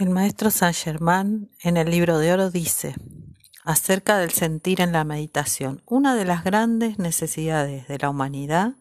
El 0.00 0.08
maestro 0.08 0.50
Saint 0.50 0.74
Germain 0.74 1.50
en 1.60 1.76
el 1.76 1.90
libro 1.90 2.16
de 2.16 2.32
oro 2.32 2.50
dice 2.50 2.94
acerca 3.64 4.16
del 4.16 4.30
sentir 4.30 4.80
en 4.80 4.92
la 4.92 5.04
meditación, 5.04 5.82
una 5.84 6.16
de 6.16 6.24
las 6.24 6.42
grandes 6.42 6.98
necesidades 6.98 7.86
de 7.86 7.98
la 7.98 8.08
humanidad 8.08 8.76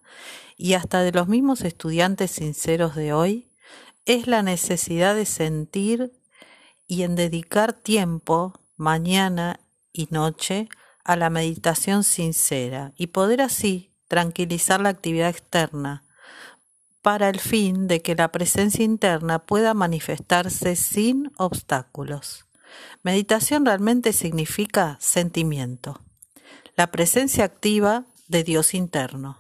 y 0.56 0.76
hasta 0.76 1.02
de 1.02 1.12
los 1.12 1.28
mismos 1.28 1.60
estudiantes 1.66 2.32
sinceros 2.32 2.96
de 2.96 3.12
hoy 3.12 3.52
es 4.06 4.28
la 4.28 4.44
necesidad 4.44 5.14
de 5.14 5.26
sentir 5.26 6.14
y 6.88 7.04
en 7.04 7.18
dedicar 7.18 7.74
tiempo, 7.74 8.54
mañana 8.78 9.60
y 9.92 10.08
noche, 10.12 10.70
a 11.04 11.18
la 11.18 11.30
meditación 11.30 12.06
sincera 12.06 12.94
y 12.96 13.08
poder 13.08 13.42
así 13.42 13.92
tranquilizar 14.08 14.80
la 14.80 14.88
actividad 14.88 15.28
externa, 15.28 16.06
para 17.10 17.28
el 17.28 17.40
fin 17.40 17.88
de 17.88 18.04
que 18.04 18.14
la 18.14 18.32
presencia 18.32 18.86
interna 18.86 19.40
pueda 19.40 19.74
manifestarse 19.74 20.76
sin 20.76 21.32
obstáculos. 21.38 22.46
Meditación 23.02 23.66
realmente 23.66 24.14
significa 24.14 24.96
sentimiento, 25.00 26.02
la 26.76 26.92
presencia 26.92 27.46
activa 27.46 28.06
de 28.28 28.44
Dios 28.44 28.76
interno. 28.76 29.40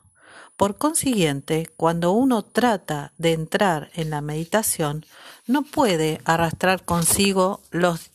Por 0.57 0.79
consiguiente, 0.79 1.69
cuando 1.77 2.11
uno 2.11 2.41
trata 2.41 3.13
de 3.19 3.33
entrar 3.33 3.91
en 3.93 4.09
la 4.09 4.21
meditación, 4.21 5.05
no 5.45 5.61
puede 5.61 6.21
arrastrar 6.25 6.83
consigo 6.83 7.61
los 7.69 8.09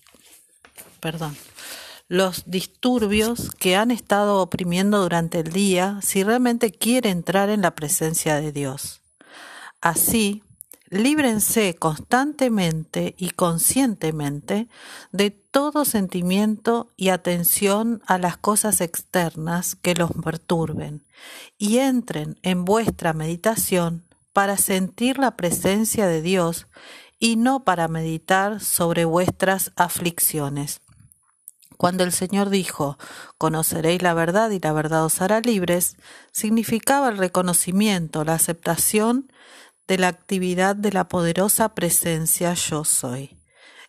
perdón, 0.98 1.36
los 2.08 2.42
disturbios 2.50 3.52
que 3.52 3.76
han 3.76 3.92
estado 3.92 4.42
oprimiendo 4.42 5.00
durante 5.00 5.38
el 5.38 5.52
día 5.52 6.00
si 6.02 6.24
realmente 6.24 6.72
quiere 6.72 7.10
entrar 7.10 7.50
en 7.50 7.62
la 7.62 7.76
presencia 7.76 8.34
de 8.40 8.50
Dios. 8.50 9.03
Así, 9.84 10.42
líbrense 10.88 11.74
constantemente 11.74 13.14
y 13.18 13.32
conscientemente 13.32 14.66
de 15.12 15.30
todo 15.30 15.84
sentimiento 15.84 16.88
y 16.96 17.10
atención 17.10 18.02
a 18.06 18.16
las 18.16 18.38
cosas 18.38 18.80
externas 18.80 19.76
que 19.76 19.94
los 19.94 20.10
perturben 20.12 21.04
y 21.58 21.80
entren 21.80 22.38
en 22.40 22.64
vuestra 22.64 23.12
meditación 23.12 24.06
para 24.32 24.56
sentir 24.56 25.18
la 25.18 25.36
presencia 25.36 26.06
de 26.06 26.22
Dios 26.22 26.66
y 27.18 27.36
no 27.36 27.62
para 27.64 27.86
meditar 27.86 28.60
sobre 28.60 29.04
vuestras 29.04 29.70
aflicciones. 29.76 30.80
Cuando 31.76 32.04
el 32.04 32.12
Señor 32.12 32.48
dijo, 32.48 32.96
conoceréis 33.36 34.00
la 34.00 34.14
verdad 34.14 34.48
y 34.48 34.60
la 34.60 34.72
verdad 34.72 35.04
os 35.04 35.20
hará 35.20 35.40
libres, 35.40 35.98
significaba 36.32 37.10
el 37.10 37.18
reconocimiento, 37.18 38.24
la 38.24 38.32
aceptación 38.32 39.28
de 39.86 39.98
la 39.98 40.08
actividad 40.08 40.76
de 40.76 40.92
la 40.92 41.08
poderosa 41.08 41.74
presencia 41.74 42.54
yo 42.54 42.84
soy. 42.84 43.38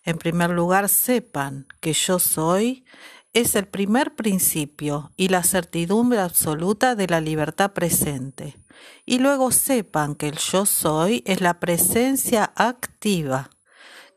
En 0.03 0.17
primer 0.17 0.51
lugar, 0.51 0.89
sepan 0.89 1.67
que 1.81 1.93
yo 1.93 2.19
soy 2.19 2.85
es 3.33 3.55
el 3.55 3.67
primer 3.67 4.15
principio 4.15 5.11
y 5.17 5.27
la 5.27 5.43
certidumbre 5.43 6.19
absoluta 6.19 6.95
de 6.95 7.07
la 7.07 7.19
libertad 7.19 7.73
presente. 7.73 8.57
Y 9.05 9.19
luego 9.19 9.51
sepan 9.51 10.15
que 10.15 10.29
el 10.29 10.37
yo 10.37 10.65
soy 10.65 11.21
es 11.25 11.41
la 11.41 11.59
presencia 11.59 12.53
activa 12.55 13.49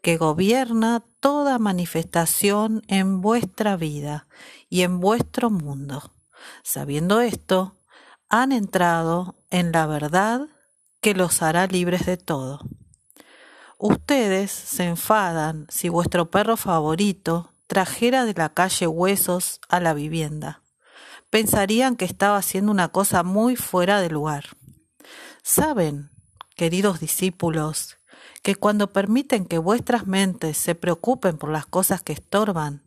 que 0.02 0.16
gobierna 0.16 1.04
toda 1.18 1.58
manifestación 1.58 2.82
en 2.86 3.20
vuestra 3.20 3.76
vida 3.76 4.28
y 4.68 4.82
en 4.82 5.00
vuestro 5.00 5.50
mundo. 5.50 6.12
Sabiendo 6.62 7.20
esto, 7.20 7.74
han 8.28 8.52
entrado 8.52 9.34
en 9.50 9.72
la 9.72 9.86
verdad 9.86 10.46
que 11.00 11.14
los 11.14 11.42
hará 11.42 11.66
libres 11.66 12.06
de 12.06 12.16
todo. 12.16 12.60
Ustedes 13.78 14.50
se 14.50 14.84
enfadan 14.84 15.66
si 15.68 15.88
vuestro 15.88 16.30
perro 16.30 16.56
favorito 16.56 17.54
trajera 17.68 18.24
de 18.24 18.34
la 18.34 18.48
calle 18.48 18.86
huesos 18.86 19.60
a 19.68 19.78
la 19.78 19.94
vivienda. 19.94 20.62
Pensarían 21.30 21.94
que 21.94 22.04
estaba 22.04 22.38
haciendo 22.38 22.72
una 22.72 22.88
cosa 22.88 23.22
muy 23.22 23.54
fuera 23.54 24.00
de 24.00 24.10
lugar. 24.10 24.56
Saben, 25.42 26.10
queridos 26.56 26.98
discípulos, 26.98 27.98
que 28.42 28.56
cuando 28.56 28.92
permiten 28.92 29.44
que 29.44 29.58
vuestras 29.58 30.06
mentes 30.06 30.56
se 30.56 30.74
preocupen 30.74 31.38
por 31.38 31.50
las 31.50 31.66
cosas 31.66 32.02
que 32.02 32.14
estorban, 32.14 32.82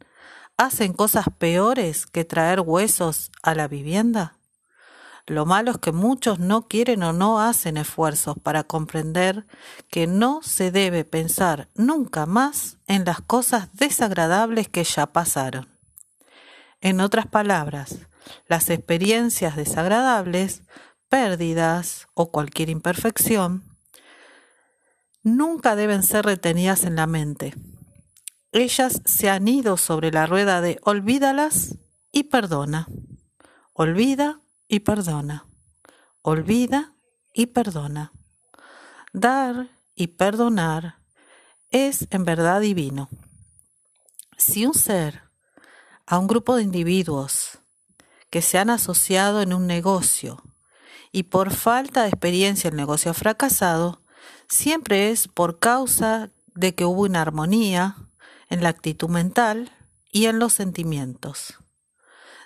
hacen 0.57 0.93
cosas 0.93 1.25
peores 1.37 2.05
que 2.05 2.25
traer 2.25 2.59
huesos 2.59 3.31
a 3.43 3.55
la 3.55 3.67
vivienda? 3.67 4.40
Lo 5.31 5.45
malo 5.45 5.71
es 5.71 5.77
que 5.77 5.93
muchos 5.93 6.39
no 6.39 6.67
quieren 6.67 7.03
o 7.03 7.13
no 7.13 7.39
hacen 7.39 7.77
esfuerzos 7.77 8.35
para 8.37 8.65
comprender 8.65 9.47
que 9.89 10.05
no 10.05 10.41
se 10.43 10.71
debe 10.71 11.05
pensar 11.05 11.69
nunca 11.73 12.25
más 12.25 12.79
en 12.85 13.05
las 13.05 13.21
cosas 13.21 13.69
desagradables 13.71 14.67
que 14.67 14.83
ya 14.83 15.05
pasaron. 15.05 15.69
En 16.81 16.99
otras 16.99 17.27
palabras, 17.27 17.99
las 18.49 18.69
experiencias 18.69 19.55
desagradables, 19.55 20.63
pérdidas 21.07 22.09
o 22.13 22.29
cualquier 22.29 22.69
imperfección, 22.69 23.63
nunca 25.23 25.77
deben 25.77 26.03
ser 26.03 26.25
retenidas 26.25 26.83
en 26.83 26.97
la 26.97 27.07
mente. 27.07 27.53
Ellas 28.51 29.01
se 29.05 29.29
han 29.29 29.47
ido 29.47 29.77
sobre 29.77 30.11
la 30.11 30.25
rueda 30.25 30.59
de 30.59 30.77
olvídalas 30.83 31.77
y 32.11 32.23
perdona. 32.23 32.89
Olvida 33.71 34.40
y 34.71 34.79
perdona. 34.79 35.45
Olvida 36.21 36.93
y 37.33 37.47
perdona. 37.47 38.13
Dar 39.11 39.67
y 39.95 40.07
perdonar 40.07 40.95
es 41.71 42.07
en 42.09 42.23
verdad 42.23 42.61
divino. 42.61 43.09
Si 44.37 44.65
un 44.65 44.73
ser, 44.73 45.23
a 46.07 46.17
un 46.19 46.27
grupo 46.27 46.55
de 46.55 46.63
individuos 46.63 47.59
que 48.29 48.41
se 48.41 48.59
han 48.59 48.69
asociado 48.69 49.41
en 49.41 49.51
un 49.51 49.67
negocio 49.67 50.41
y 51.11 51.23
por 51.23 51.51
falta 51.51 52.03
de 52.03 52.07
experiencia 52.07 52.69
el 52.69 52.77
negocio 52.77 53.11
ha 53.11 53.13
fracasado, 53.13 54.01
siempre 54.47 55.11
es 55.11 55.27
por 55.27 55.59
causa 55.59 56.31
de 56.55 56.75
que 56.75 56.85
hubo 56.85 57.05
inarmonía 57.05 57.97
en 58.47 58.63
la 58.63 58.69
actitud 58.69 59.09
mental 59.09 59.73
y 60.13 60.27
en 60.27 60.39
los 60.39 60.53
sentimientos. 60.53 61.60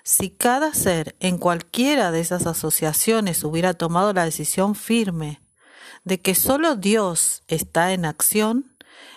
Si 0.06 0.30
cada 0.30 0.72
ser 0.72 1.16
en 1.18 1.36
cualquiera 1.36 2.12
de 2.12 2.20
esas 2.20 2.46
asociaciones 2.46 3.42
hubiera 3.42 3.74
tomado 3.74 4.12
la 4.12 4.24
decisión 4.24 4.76
firme 4.76 5.40
de 6.04 6.20
que 6.20 6.36
solo 6.36 6.76
Dios 6.76 7.42
está 7.48 7.92
en 7.92 8.04
acción, 8.04 8.76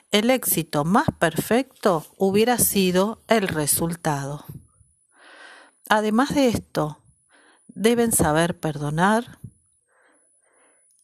el 0.10 0.32
éxito 0.32 0.86
más 0.86 1.06
perfecto 1.20 2.08
hubiera 2.18 2.58
sido 2.58 3.22
el 3.28 3.48
resultado. 3.48 4.46
Además 5.90 6.34
de 6.34 6.48
esto, 6.48 6.98
deben 7.68 8.12
saber 8.12 8.60
perdonar 8.60 9.38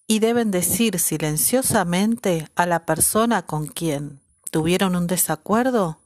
y 0.07 0.18
deben 0.18 0.50
decir 0.50 0.97
silenciosamente 0.97 2.50
a 2.56 2.66
la 2.66 2.88
persona 2.88 3.45
con 3.45 3.68
quien 3.68 4.19
tuvieron 4.50 4.95
un 4.95 5.06
desacuerdo, 5.06 6.00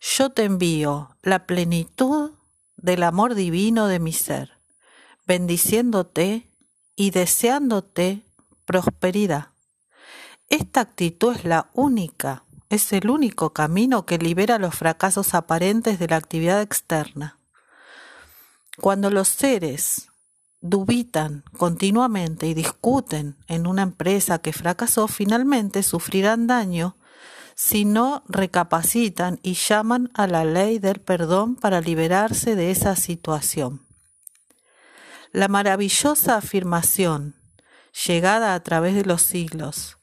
yo 0.00 0.30
te 0.30 0.44
envío 0.44 1.14
la 1.20 1.44
plenitud 1.44 2.35
del 2.76 3.02
amor 3.02 3.34
divino 3.34 3.86
de 3.88 3.98
mi 3.98 4.12
ser, 4.12 4.52
bendiciéndote 5.26 6.50
y 6.94 7.10
deseándote 7.10 8.22
prosperidad. 8.64 9.48
Esta 10.48 10.80
actitud 10.80 11.34
es 11.34 11.44
la 11.44 11.70
única, 11.74 12.44
es 12.68 12.92
el 12.92 13.10
único 13.10 13.52
camino 13.52 14.06
que 14.06 14.18
libera 14.18 14.58
los 14.58 14.74
fracasos 14.74 15.34
aparentes 15.34 15.98
de 15.98 16.08
la 16.08 16.16
actividad 16.16 16.62
externa. 16.62 17.38
Cuando 18.80 19.10
los 19.10 19.28
seres 19.28 20.10
dubitan 20.60 21.44
continuamente 21.56 22.46
y 22.46 22.54
discuten 22.54 23.36
en 23.48 23.66
una 23.66 23.82
empresa 23.82 24.38
que 24.38 24.52
fracasó, 24.52 25.08
finalmente 25.08 25.82
sufrirán 25.82 26.46
daño 26.46 26.96
si 27.56 27.86
no 27.86 28.22
recapacitan 28.28 29.40
y 29.42 29.54
llaman 29.54 30.10
a 30.14 30.26
la 30.26 30.44
ley 30.44 30.78
del 30.78 31.00
perdón 31.00 31.56
para 31.56 31.80
liberarse 31.80 32.54
de 32.54 32.70
esa 32.70 32.94
situación. 32.96 33.80
La 35.32 35.48
maravillosa 35.48 36.36
afirmación, 36.36 37.34
llegada 38.06 38.54
a 38.54 38.62
través 38.62 38.94
de 38.94 39.06
los 39.06 39.22
siglos, 39.22 39.96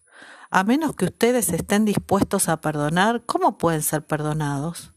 a 0.49 0.63
menos 0.63 0.95
que 0.95 1.05
ustedes 1.05 1.49
estén 1.49 1.85
dispuestos 1.85 2.49
a 2.49 2.59
perdonar, 2.59 3.23
¿cómo 3.25 3.57
pueden 3.59 3.83
ser 3.83 4.03
perdonados? 4.03 4.91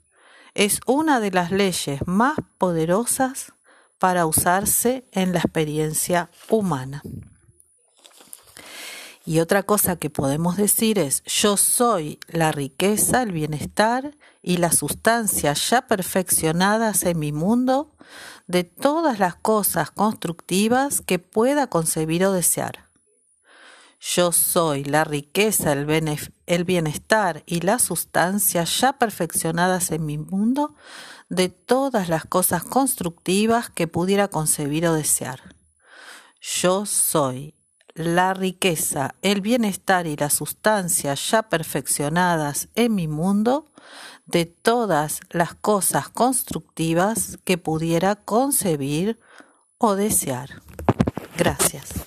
Es 0.54 0.80
una 0.86 1.20
de 1.20 1.32
las 1.32 1.50
leyes 1.50 2.00
más 2.06 2.38
poderosas 2.56 3.52
para 3.98 4.24
usarse 4.24 5.06
en 5.12 5.34
la 5.34 5.40
experiencia 5.40 6.30
humana. 6.48 7.02
Y 9.26 9.40
otra 9.40 9.64
cosa 9.64 9.96
que 9.96 10.08
podemos 10.08 10.56
decir 10.56 11.00
es, 11.00 11.24
yo 11.24 11.56
soy 11.56 12.20
la 12.28 12.52
riqueza, 12.52 13.22
el 13.22 13.32
bienestar 13.32 14.16
y 14.40 14.58
la 14.58 14.70
sustancia 14.70 15.52
ya 15.52 15.88
perfeccionadas 15.88 17.02
en 17.02 17.18
mi 17.18 17.32
mundo 17.32 17.92
de 18.46 18.62
todas 18.62 19.18
las 19.18 19.34
cosas 19.34 19.90
constructivas 19.90 21.00
que 21.00 21.18
pueda 21.18 21.66
concebir 21.66 22.24
o 22.24 22.32
desear. 22.32 22.86
Yo 23.98 24.30
soy 24.30 24.84
la 24.84 25.02
riqueza, 25.02 25.72
el, 25.72 26.64
bienestar 26.64 27.42
y 27.46 27.62
la 27.62 27.80
sustancia 27.80 28.62
ya 28.62 28.92
perfeccionadas 28.92 29.90
en 29.90 30.06
mi 30.06 30.18
mundo 30.18 30.76
de 31.28 31.48
todas 31.48 32.08
las 32.08 32.24
cosas 32.26 32.62
constructivas 32.62 33.70
que 33.70 33.88
pudiera 33.88 34.28
concebir 34.28 34.86
o 34.86 34.94
desear. 34.94 35.56
Yo 36.40 36.86
soy 36.86 37.54
la 37.96 38.34
riqueza, 38.34 39.14
el 39.22 39.40
bienestar 39.40 40.06
y 40.06 40.16
la 40.16 40.30
sustancia 40.30 41.14
ya 41.14 41.42
perfeccionadas 41.42 42.68
en 42.74 42.94
mi 42.94 43.08
mundo 43.08 43.66
de 44.26 44.44
todas 44.44 45.20
las 45.30 45.54
cosas 45.54 46.10
constructivas 46.10 47.38
que 47.44 47.56
pudiera 47.58 48.14
concebir 48.16 49.18
o 49.78 49.94
desear. 49.94 50.62
Gracias. 51.38 52.05